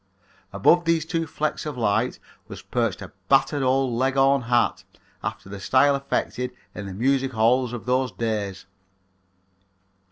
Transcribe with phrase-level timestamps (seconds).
[0.51, 2.17] Above these two flecks of light
[2.47, 4.83] was perched a battered old leghorn hat
[5.23, 8.65] after the style affected in the music halls of those days.